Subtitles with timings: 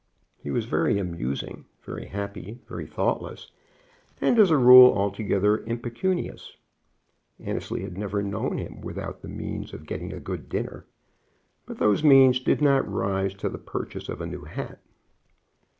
[0.39, 3.51] He was very amusing, very happy, very thoughtless,
[4.19, 6.55] and as a rule altogether impecunious.
[7.39, 10.87] Annesley had never known him without the means of getting a good dinner,
[11.67, 14.79] but those means did not rise to the purchase of a new hat.